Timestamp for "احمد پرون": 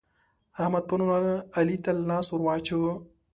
0.61-1.09